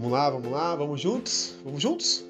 Vamos 0.00 0.12
lá, 0.12 0.30
vamos 0.30 0.50
lá, 0.50 0.74
vamos 0.74 0.98
juntos? 0.98 1.56
Vamos 1.62 1.82
juntos? 1.82 2.24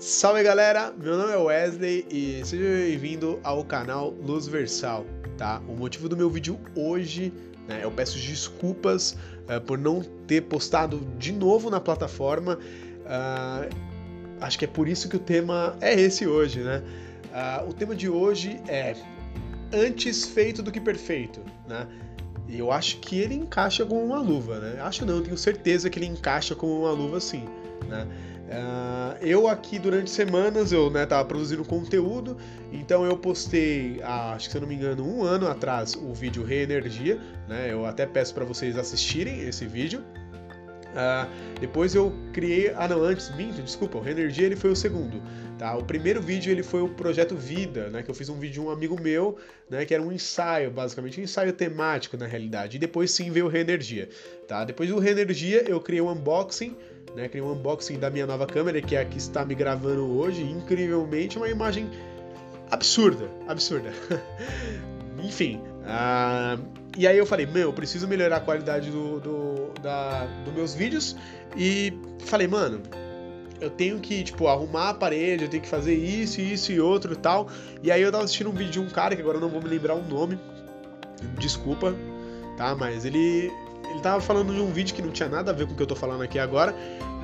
Salve 0.00 0.42
galera, 0.42 0.92
meu 0.98 1.16
nome 1.16 1.32
é 1.32 1.36
Wesley 1.36 2.04
e 2.10 2.44
seja 2.44 2.64
bem-vindo 2.64 3.38
ao 3.44 3.64
canal 3.64 4.10
Luz 4.10 4.48
Versal, 4.48 5.06
tá? 5.38 5.62
O 5.68 5.76
motivo 5.76 6.08
do 6.08 6.16
meu 6.16 6.28
vídeo 6.28 6.58
hoje, 6.74 7.32
né, 7.68 7.84
eu 7.84 7.90
peço 7.92 8.18
desculpas 8.18 9.16
uh, 9.48 9.60
por 9.64 9.78
não 9.78 10.02
ter 10.26 10.40
postado 10.40 11.06
de 11.20 11.30
novo 11.30 11.70
na 11.70 11.80
plataforma, 11.80 12.58
uh, 12.58 13.76
acho 14.40 14.58
que 14.58 14.64
é 14.64 14.68
por 14.68 14.88
isso 14.88 15.08
que 15.08 15.14
o 15.14 15.20
tema 15.20 15.76
é 15.80 15.94
esse 15.94 16.26
hoje, 16.26 16.64
né? 16.64 16.82
Uh, 17.30 17.70
o 17.70 17.72
tema 17.72 17.94
de 17.94 18.08
hoje 18.08 18.60
é 18.66 18.96
antes 19.72 20.24
feito 20.24 20.64
do 20.64 20.72
que 20.72 20.80
perfeito, 20.80 21.40
né? 21.68 21.86
E 22.48 22.58
eu 22.58 22.70
acho 22.70 22.98
que 22.98 23.18
ele 23.18 23.34
encaixa 23.34 23.84
como 23.84 24.04
uma 24.04 24.20
luva, 24.20 24.58
né? 24.58 24.80
Acho 24.80 25.06
não, 25.06 25.22
tenho 25.22 25.36
certeza 25.36 25.88
que 25.88 25.98
ele 25.98 26.06
encaixa 26.06 26.54
como 26.54 26.80
uma 26.80 26.90
luva 26.90 27.20
sim, 27.20 27.44
né? 27.88 28.06
Uh, 28.44 29.16
eu 29.24 29.48
aqui 29.48 29.78
durante 29.78 30.10
semanas 30.10 30.70
eu 30.70 30.90
né, 30.90 31.06
tava 31.06 31.24
produzindo 31.24 31.64
conteúdo, 31.64 32.36
então 32.70 33.04
eu 33.04 33.16
postei, 33.16 34.00
ah, 34.04 34.34
acho 34.34 34.46
que 34.46 34.52
se 34.52 34.58
eu 34.58 34.60
não 34.60 34.68
me 34.68 34.74
engano, 34.74 35.02
um 35.02 35.22
ano 35.24 35.48
atrás 35.48 35.94
o 35.94 36.12
vídeo 36.12 36.44
Reenergia, 36.44 37.18
né? 37.48 37.72
Eu 37.72 37.86
até 37.86 38.04
peço 38.04 38.34
para 38.34 38.44
vocês 38.44 38.76
assistirem 38.76 39.40
esse 39.40 39.64
vídeo. 39.64 40.04
Uh, 40.94 41.58
depois 41.60 41.94
eu 41.94 42.12
criei, 42.32 42.72
ah 42.76 42.86
não, 42.86 43.02
antes, 43.02 43.34
minto, 43.34 43.60
desculpa, 43.60 43.98
o 43.98 44.00
Reenergia 44.00 44.46
ele 44.46 44.54
foi 44.54 44.70
o 44.70 44.76
segundo. 44.76 45.20
Tá? 45.58 45.76
O 45.76 45.84
primeiro 45.84 46.22
vídeo 46.22 46.52
ele 46.52 46.62
foi 46.62 46.82
o 46.82 46.88
projeto 46.88 47.34
Vida, 47.34 47.88
né, 47.90 48.02
que 48.02 48.10
eu 48.10 48.14
fiz 48.14 48.28
um 48.28 48.38
vídeo 48.38 48.54
de 48.54 48.60
um 48.60 48.70
amigo 48.70 49.00
meu, 49.00 49.36
né, 49.68 49.84
que 49.84 49.92
era 49.92 50.02
um 50.02 50.12
ensaio, 50.12 50.70
basicamente 50.70 51.20
um 51.20 51.24
ensaio 51.24 51.52
temático 51.52 52.16
na 52.16 52.26
realidade. 52.26 52.76
E 52.76 52.80
depois 52.80 53.10
sim 53.10 53.30
veio 53.30 53.46
o 53.46 53.48
Reenergia, 53.48 54.08
tá? 54.46 54.64
Depois 54.64 54.88
do 54.88 54.98
Reenergia 54.98 55.64
eu 55.68 55.80
criei 55.80 56.00
um 56.00 56.10
unboxing, 56.10 56.76
né, 57.14 57.28
criei 57.28 57.44
um 57.44 57.52
unboxing 57.52 57.98
da 57.98 58.10
minha 58.10 58.26
nova 58.26 58.46
câmera, 58.46 58.80
que 58.80 58.96
é 58.96 59.00
a 59.00 59.04
que 59.04 59.18
está 59.18 59.44
me 59.44 59.54
gravando 59.54 60.04
hoje, 60.16 60.42
incrivelmente 60.42 61.36
uma 61.36 61.48
imagem 61.48 61.90
absurda, 62.70 63.28
absurda. 63.48 63.92
Enfim, 65.22 65.60
uh, 65.84 66.62
e 66.96 67.06
aí 67.06 67.18
eu 67.18 67.26
falei, 67.26 67.46
meu, 67.46 67.62
eu 67.62 67.72
preciso 67.72 68.06
melhorar 68.06 68.36
a 68.36 68.40
qualidade 68.40 68.90
do, 68.90 69.20
do, 69.20 69.70
da, 69.82 70.26
dos 70.44 70.54
meus 70.54 70.74
vídeos 70.74 71.16
e 71.56 71.92
falei, 72.24 72.46
mano, 72.46 72.80
eu 73.60 73.70
tenho 73.70 73.98
que, 73.98 74.22
tipo, 74.22 74.46
arrumar 74.46 74.90
a 74.90 74.94
parede, 74.94 75.44
eu 75.44 75.50
tenho 75.50 75.62
que 75.62 75.68
fazer 75.68 75.94
isso, 75.94 76.40
isso 76.40 76.72
e 76.72 76.80
outro 76.80 77.16
tal. 77.16 77.48
E 77.82 77.90
aí 77.90 78.02
eu 78.02 78.12
tava 78.12 78.24
assistindo 78.24 78.50
um 78.50 78.52
vídeo 78.52 78.72
de 78.72 78.80
um 78.80 78.88
cara, 78.88 79.14
que 79.14 79.22
agora 79.22 79.38
eu 79.38 79.40
não 79.40 79.48
vou 79.48 79.62
me 79.62 79.68
lembrar 79.68 79.94
o 79.94 80.02
nome, 80.02 80.38
desculpa, 81.38 81.94
tá? 82.56 82.74
Mas 82.74 83.04
ele, 83.04 83.50
ele 83.90 84.00
tava 84.02 84.20
falando 84.20 84.52
de 84.52 84.60
um 84.60 84.70
vídeo 84.70 84.94
que 84.94 85.02
não 85.02 85.10
tinha 85.10 85.28
nada 85.28 85.50
a 85.50 85.54
ver 85.54 85.66
com 85.66 85.72
o 85.72 85.76
que 85.76 85.82
eu 85.82 85.86
tô 85.86 85.96
falando 85.96 86.22
aqui 86.22 86.38
agora. 86.38 86.74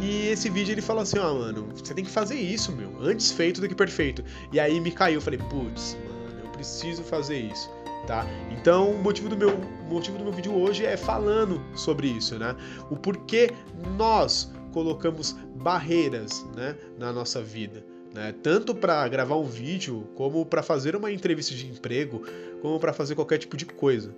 E 0.01 0.29
esse 0.29 0.49
vídeo 0.49 0.73
ele 0.73 0.83
falou 0.83 1.03
assim, 1.03 1.19
ó, 1.19 1.31
oh, 1.31 1.39
mano, 1.39 1.69
você 1.75 1.93
tem 1.93 2.05
que 2.05 2.11
fazer 2.11 2.37
isso, 2.37 2.73
meu, 2.73 2.91
antes 3.03 3.31
feito 3.31 3.61
do 3.61 3.69
que 3.69 3.75
perfeito. 3.75 4.25
E 4.53 4.59
aí 4.59 4.81
me 4.81 4.91
caiu, 4.91 5.17
eu 5.17 5.21
falei, 5.21 5.39
putz, 5.39 5.97
mano, 6.07 6.20
preciso 6.61 7.03
fazer 7.03 7.39
isso. 7.39 7.71
Tá? 8.07 8.27
Então, 8.51 8.91
o 8.91 9.03
motivo 9.03 9.29
do 9.29 9.37
meu 9.37 9.51
o 9.51 9.93
motivo 9.93 10.19
do 10.19 10.25
meu 10.25 10.33
vídeo 10.33 10.55
hoje 10.55 10.85
é 10.85 10.97
falando 10.97 11.61
sobre 11.75 12.07
isso, 12.07 12.39
né? 12.39 12.55
O 12.91 12.97
porquê 12.97 13.51
nós 13.97 14.53
colocamos 14.73 15.33
barreiras 15.57 16.45
né, 16.57 16.77
na 16.99 17.13
nossa 17.13 17.43
vida. 17.43 17.85
Né? 18.15 18.33
Tanto 18.43 18.75
para 18.75 19.07
gravar 19.09 19.37
um 19.37 19.45
vídeo, 19.45 20.09
como 20.15 20.47
para 20.47 20.63
fazer 20.63 20.95
uma 20.95 21.11
entrevista 21.11 21.55
de 21.55 21.67
emprego, 21.67 22.23
como 22.63 22.79
para 22.79 22.93
fazer 22.93 23.15
qualquer 23.15 23.39
tipo 23.39 23.57
de 23.57 23.67
coisa. 23.67 24.15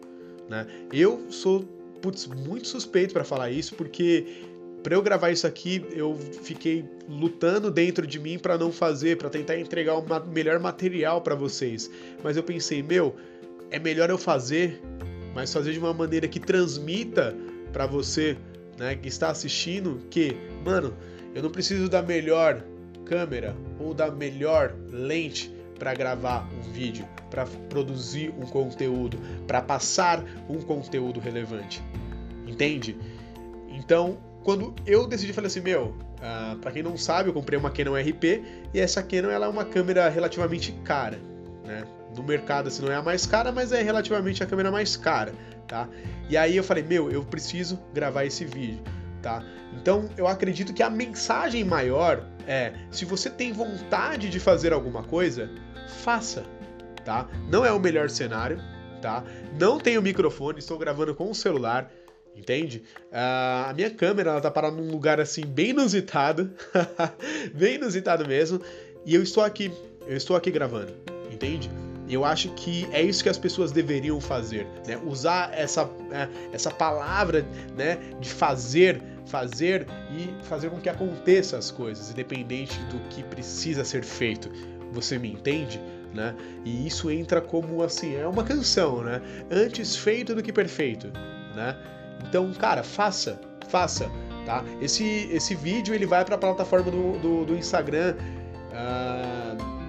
Né? 0.49 0.67
Eu 0.93 1.31
sou 1.31 1.65
putz, 2.03 2.27
muito 2.27 2.69
suspeito 2.69 3.15
para 3.15 3.25
falar 3.25 3.51
isso, 3.51 3.75
porque 3.77 4.27
para 4.83 4.95
eu 4.95 5.03
gravar 5.03 5.31
isso 5.31 5.47
aqui, 5.47 5.85
eu 5.93 6.19
fiquei 6.43 6.85
lutando 7.09 7.71
dentro 7.71 8.07
de 8.07 8.19
mim 8.19 8.39
para 8.39 8.59
não 8.59 8.73
fazer, 8.73 9.17
para 9.17 9.31
tentar 9.31 9.59
entregar 9.59 9.95
o 9.97 10.27
melhor 10.27 10.59
material 10.59 11.21
para 11.21 11.35
vocês. 11.35 11.91
Mas 12.23 12.37
eu 12.37 12.43
pensei, 12.43 12.83
meu, 12.83 13.15
é 13.71 13.79
melhor 13.79 14.11
eu 14.11 14.19
fazer, 14.19 14.81
mas 15.35 15.53
fazer 15.53 15.73
de 15.73 15.79
uma 15.79 15.95
maneira 15.95 16.27
que 16.27 16.41
transmita 16.41 17.35
para 17.73 17.87
você 17.87 18.37
né, 18.79 18.97
que 18.97 19.09
está 19.09 19.31
assistindo 19.31 20.01
que, 20.11 20.37
mano, 20.65 20.95
eu 21.35 21.43
não 21.43 21.51
preciso 21.51 21.89
da 21.89 22.03
melhor 22.03 22.63
câmera 23.05 23.57
ou 23.79 23.95
da 23.95 24.11
melhor 24.11 24.75
lente 24.91 25.53
para 25.79 25.95
gravar 25.95 26.49
um 26.53 26.73
vídeo, 26.73 27.07
para 27.31 27.47
produzir 27.69 28.31
um 28.39 28.47
conteúdo, 28.47 29.19
para 29.47 29.61
passar 29.61 30.25
um 30.49 30.61
conteúdo 30.61 31.19
relevante. 31.21 31.83
Entende? 32.47 32.97
Então, 33.69 34.19
quando 34.43 34.75
eu 34.87 35.07
decidi, 35.07 35.33
falei 35.33 35.49
assim, 35.49 35.61
meu, 35.61 35.87
uh, 35.87 35.95
ah, 36.23 36.57
para 36.61 36.73
quem 36.73 36.83
não 36.83 36.97
sabe, 36.97 37.29
eu 37.29 37.33
comprei 37.33 37.59
uma 37.59 37.71
Canon 37.71 37.95
RP 37.95 38.43
e 38.73 38.81
essa 38.81 39.03
Canon 39.03 39.31
ela 39.31 39.47
é 39.47 39.49
uma 39.49 39.65
câmera 39.65 40.09
relativamente 40.09 40.73
cara, 40.85 41.19
né? 41.65 41.85
No 42.17 42.23
mercado 42.23 42.69
assim 42.69 42.83
não 42.83 42.93
é 42.93 42.97
a 42.97 43.03
mais 43.03 43.25
cara, 43.25 43.51
mas 43.51 43.73
é 43.73 43.83
relativamente 43.83 44.43
a 44.43 44.47
câmera 44.47 44.71
mais 44.71 44.97
cara 44.97 45.33
tá? 45.73 45.89
E 46.29 46.37
aí 46.37 46.55
eu 46.55 46.63
falei, 46.63 46.83
meu, 46.83 47.11
eu 47.11 47.25
preciso 47.25 47.79
gravar 47.95 48.27
esse 48.27 48.45
vídeo, 48.45 48.83
tá? 49.23 49.43
Então 49.73 50.11
eu 50.19 50.27
acredito 50.27 50.75
que 50.75 50.83
a 50.83 50.91
mensagem 50.91 51.65
maior 51.65 52.27
é: 52.47 52.75
se 52.91 53.07
você 53.07 53.31
tem 53.31 53.55
vontade 53.55 54.29
de 54.29 54.39
fazer 54.39 54.75
alguma 54.75 55.03
coisa, 55.03 55.51
faça, 56.03 56.45
tá? 57.07 57.27
Não 57.49 57.65
é 57.65 57.73
o 57.73 57.81
melhor 57.81 58.11
cenário, 58.11 58.61
tá? 59.01 59.25
Não 59.59 59.79
tenho 59.81 60.03
microfone, 60.03 60.59
estou 60.59 60.79
gravando 60.79 61.15
com 61.15 61.31
o 61.31 61.35
celular. 61.35 61.91
Entende? 62.35 62.83
Uh, 63.11 63.69
a 63.69 63.73
minha 63.75 63.91
câmera 63.91 64.31
ela 64.31 64.41
tá 64.41 64.51
parada 64.51 64.75
num 64.75 64.91
lugar 64.91 65.21
assim 65.21 65.45
bem 65.45 65.71
inusitado, 65.71 66.51
bem 67.55 67.75
inusitado 67.75 68.27
mesmo, 68.27 68.61
e 69.05 69.15
eu 69.15 69.23
estou 69.23 69.43
aqui, 69.43 69.71
eu 70.07 70.17
estou 70.17 70.35
aqui 70.35 70.51
gravando, 70.51 70.93
entende? 71.31 71.71
Eu 72.09 72.25
acho 72.25 72.49
que 72.51 72.87
é 72.91 73.01
isso 73.01 73.23
que 73.23 73.29
as 73.29 73.39
pessoas 73.39 73.71
deveriam 73.71 74.21
fazer, 74.21 74.67
né? 74.87 74.99
Usar 75.05 75.53
essa, 75.55 75.89
é, 76.11 76.29
essa 76.53 76.71
palavra, 76.71 77.47
né, 77.77 77.99
de 78.21 78.29
fazer, 78.29 79.01
fazer 79.27 79.87
e 80.11 80.45
fazer 80.45 80.71
com 80.71 80.81
que 80.81 80.89
aconteça 80.89 81.57
as 81.57 81.71
coisas, 81.71 82.11
independente 82.11 82.79
do 82.85 82.99
que 83.09 83.23
precisa 83.23 83.85
ser 83.85 84.03
feito. 84.03 84.51
Você 84.91 85.19
me 85.19 85.33
entende? 85.33 85.81
Né? 86.13 86.35
E 86.65 86.87
isso 86.87 87.11
entra 87.11 87.41
como 87.41 87.83
assim, 87.83 88.15
é 88.17 88.27
uma 88.27 88.45
canção, 88.45 89.03
né? 89.03 89.23
Antes 89.51 89.97
feito 89.97 90.35
do 90.35 90.43
que 90.43 90.53
perfeito, 90.53 91.11
né? 91.55 91.75
Então, 92.29 92.53
cara, 92.53 92.83
faça, 92.83 93.41
faça, 93.69 94.11
tá? 94.47 94.65
Esse, 94.81 95.29
esse 95.31 95.55
vídeo 95.55 95.95
ele 95.95 96.07
vai 96.07 96.25
para 96.25 96.35
a 96.35 96.39
plataforma 96.39 96.91
do, 96.91 97.19
do, 97.19 97.45
do 97.47 97.57
Instagram. 97.57 98.17
Uh 98.73 99.83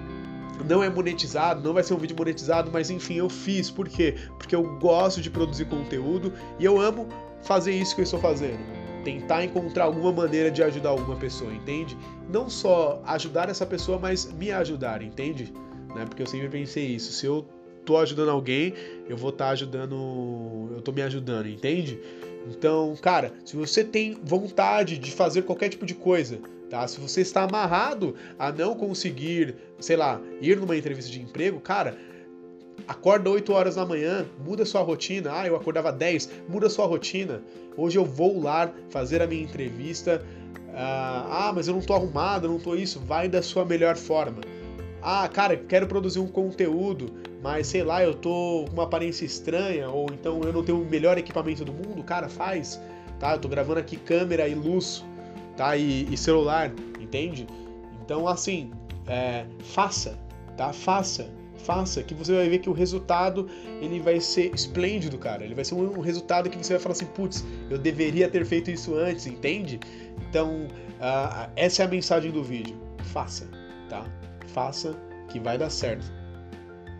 não 0.64 0.82
é 0.82 0.88
monetizado, 0.88 1.62
não 1.62 1.74
vai 1.74 1.82
ser 1.82 1.94
um 1.94 1.98
vídeo 1.98 2.16
monetizado, 2.16 2.70
mas 2.72 2.90
enfim, 2.90 3.14
eu 3.14 3.28
fiz. 3.28 3.70
Por 3.70 3.88
quê? 3.88 4.14
Porque 4.38 4.54
eu 4.54 4.78
gosto 4.78 5.20
de 5.20 5.30
produzir 5.30 5.66
conteúdo 5.66 6.32
e 6.58 6.64
eu 6.64 6.80
amo 6.80 7.08
fazer 7.42 7.72
isso 7.72 7.94
que 7.94 8.00
eu 8.00 8.04
estou 8.04 8.20
fazendo. 8.20 8.60
Tentar 9.04 9.44
encontrar 9.44 9.84
alguma 9.84 10.12
maneira 10.12 10.50
de 10.50 10.62
ajudar 10.62 10.90
alguma 10.90 11.16
pessoa, 11.16 11.52
entende? 11.52 11.96
Não 12.30 12.48
só 12.48 13.02
ajudar 13.06 13.48
essa 13.50 13.66
pessoa, 13.66 13.98
mas 13.98 14.32
me 14.32 14.50
ajudar, 14.50 15.02
entende? 15.02 15.52
Né? 15.94 16.06
Porque 16.06 16.22
eu 16.22 16.26
sempre 16.26 16.48
pensei 16.48 16.86
isso. 16.86 17.12
Se 17.12 17.26
eu 17.26 17.46
tô 17.84 17.96
ajudando 17.98 18.30
alguém, 18.30 18.74
eu 19.08 19.16
vou 19.16 19.30
estar 19.30 19.46
tá 19.46 19.50
ajudando. 19.50 20.70
Eu 20.74 20.80
tô 20.82 20.92
me 20.92 21.02
ajudando, 21.02 21.48
entende? 21.48 21.98
Então, 22.48 22.94
cara, 23.00 23.32
se 23.44 23.56
você 23.56 23.82
tem 23.82 24.18
vontade 24.22 24.98
de 24.98 25.10
fazer 25.12 25.42
qualquer 25.42 25.70
tipo 25.70 25.86
de 25.86 25.94
coisa, 25.94 26.38
Tá? 26.74 26.88
Se 26.88 26.98
você 26.98 27.20
está 27.20 27.44
amarrado 27.44 28.16
a 28.38 28.50
não 28.50 28.74
conseguir, 28.74 29.54
sei 29.78 29.96
lá, 29.96 30.20
ir 30.40 30.56
numa 30.56 30.76
entrevista 30.76 31.10
de 31.10 31.20
emprego, 31.20 31.60
cara, 31.60 31.96
acorda 32.88 33.30
8 33.30 33.52
horas 33.52 33.74
da 33.76 33.84
manhã, 33.84 34.26
muda 34.44 34.64
sua 34.64 34.80
rotina. 34.80 35.30
Ah, 35.32 35.46
eu 35.46 35.54
acordava 35.56 35.92
10, 35.92 36.30
muda 36.48 36.68
sua 36.68 36.86
rotina. 36.86 37.42
Hoje 37.76 37.98
eu 37.98 38.04
vou 38.04 38.42
lá 38.42 38.72
fazer 38.88 39.22
a 39.22 39.26
minha 39.26 39.44
entrevista. 39.44 40.24
Ah, 40.74 41.48
ah 41.48 41.52
mas 41.52 41.68
eu 41.68 41.74
não 41.74 41.80
tô 41.80 41.94
arrumado, 41.94 42.48
não 42.48 42.58
tô 42.58 42.74
isso. 42.74 42.98
Vai 42.98 43.28
da 43.28 43.42
sua 43.42 43.64
melhor 43.64 43.96
forma. 43.96 44.40
Ah, 45.00 45.28
cara, 45.28 45.56
quero 45.56 45.86
produzir 45.86 46.18
um 46.18 46.26
conteúdo, 46.26 47.12
mas 47.44 47.68
sei 47.68 47.84
lá, 47.84 48.02
eu 48.02 48.14
tô 48.14 48.64
com 48.66 48.72
uma 48.72 48.84
aparência 48.84 49.24
estranha, 49.24 49.88
ou 49.88 50.06
então 50.10 50.40
eu 50.42 50.52
não 50.52 50.64
tenho 50.64 50.80
o 50.80 50.84
melhor 50.84 51.18
equipamento 51.18 51.64
do 51.64 51.72
mundo. 51.72 52.02
Cara, 52.02 52.28
faz. 52.28 52.80
Tá? 53.20 53.34
Eu 53.34 53.38
tô 53.38 53.46
gravando 53.46 53.78
aqui 53.78 53.96
câmera 53.96 54.48
e 54.48 54.54
luz 54.54 55.04
tá? 55.56 55.76
E, 55.76 56.12
e 56.12 56.16
celular, 56.16 56.72
entende? 57.00 57.46
Então, 58.04 58.28
assim, 58.28 58.70
é, 59.06 59.44
faça, 59.62 60.18
tá? 60.56 60.72
Faça, 60.72 61.28
faça, 61.58 62.02
que 62.02 62.14
você 62.14 62.34
vai 62.34 62.48
ver 62.48 62.58
que 62.58 62.68
o 62.68 62.72
resultado 62.72 63.48
ele 63.80 64.00
vai 64.00 64.20
ser 64.20 64.54
esplêndido, 64.54 65.18
cara. 65.18 65.44
Ele 65.44 65.54
vai 65.54 65.64
ser 65.64 65.74
um, 65.74 65.98
um 65.98 66.00
resultado 66.00 66.50
que 66.50 66.58
você 66.58 66.74
vai 66.74 66.82
falar 66.82 66.92
assim, 66.92 67.06
putz, 67.06 67.44
eu 67.70 67.78
deveria 67.78 68.28
ter 68.28 68.44
feito 68.44 68.70
isso 68.70 68.94
antes, 68.94 69.26
entende? 69.26 69.80
Então, 70.28 70.66
uh, 70.66 71.50
essa 71.56 71.82
é 71.82 71.86
a 71.86 71.88
mensagem 71.88 72.30
do 72.30 72.42
vídeo. 72.42 72.76
Faça, 73.12 73.46
tá? 73.88 74.04
Faça 74.48 74.94
que 75.28 75.38
vai 75.38 75.56
dar 75.56 75.70
certo. 75.70 76.23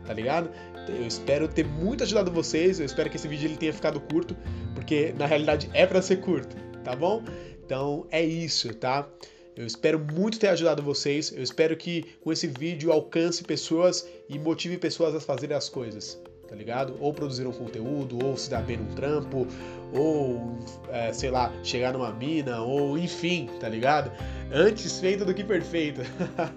Tá 0.07 0.13
ligado? 0.13 0.51
Eu 0.89 1.07
espero 1.07 1.49
ter 1.49 1.65
muito 1.65 2.05
ajudado 2.05 2.31
vocês. 2.31 2.79
Eu 2.79 2.87
espero 2.87 3.09
que 3.09 3.17
esse 3.17 3.29
vídeo 3.29 3.47
ele 3.47 3.57
tenha 3.57 3.73
ficado 3.73 4.01
curto, 4.01 4.37
porque 4.75 5.15
na 5.19 5.27
realidade 5.27 5.71
é 5.73 5.87
para 5.87 6.03
ser 6.03 6.17
curto, 6.17 6.57
tá 6.83 6.95
bom? 6.95 7.23
Então 7.65 8.07
é 8.11 8.23
isso, 8.23 8.75
tá? 8.75 9.09
Eu 9.57 9.67
espero 9.67 9.99
muito 9.99 10.39
ter 10.39 10.49
ajudado 10.49 10.83
vocês. 10.83 11.33
Eu 11.33 11.43
espero 11.43 11.77
que 11.77 12.05
com 12.21 12.33
esse 12.33 12.47
vídeo 12.47 12.93
alcance 12.93 13.43
pessoas 13.45 14.07
e 14.29 14.39
motive 14.39 14.77
pessoas 14.77 15.15
a 15.15 15.21
fazerem 15.21 15.57
as 15.57 15.69
coisas, 15.69 16.21
tá 16.49 16.57
ligado? 16.57 16.97
Ou 17.01 17.15
produzir 17.15 17.47
um 17.47 17.53
conteúdo, 17.53 18.19
ou 18.25 18.37
se 18.37 18.51
dar 18.51 18.63
bem 18.63 18.77
num 18.77 18.95
trampo, 18.95 19.47
ou 19.93 20.59
é, 20.95 21.13
sei 21.13 21.29
lá, 21.29 21.53
chegar 21.65 21.93
numa 21.93 22.13
mina, 22.13 22.61
ou 22.61 22.97
enfim, 22.97 23.51
tá 23.59 23.69
ligado? 23.69 24.13
Antes 24.53 25.01
feito 25.01 25.25
do 25.25 25.35
que 25.35 25.43
perfeito. 25.43 26.03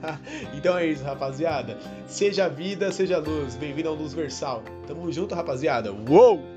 então 0.56 0.78
é 0.78 0.86
isso, 0.86 1.04
rapaziada. 1.04 1.80
Seja 2.06 2.48
vida, 2.48 2.92
seja 2.92 3.18
luz. 3.18 3.56
Bem-vindo 3.56 3.90
ao 3.90 3.96
Luz 3.96 4.14
Versal. 4.14 4.62
Tamo 4.86 5.12
junto, 5.12 5.34
rapaziada. 5.34 5.92
Uou! 5.92 6.57